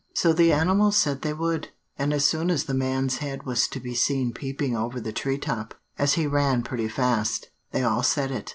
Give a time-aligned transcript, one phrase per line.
[0.15, 3.79] So the animals said they would; and as soon as the man's head was to
[3.79, 8.31] be seen peeping over the tree top, as he ran pretty fast, they all said
[8.31, 8.49] it.